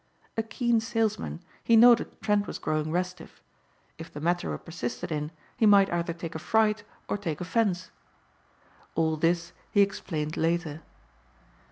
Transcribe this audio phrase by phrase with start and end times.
[0.35, 3.39] A keen salesman, he noted Trent was growing restive.
[3.99, 7.91] If the matter were persisted in he might either take a fright or take offence.
[8.95, 10.81] All this he explained later.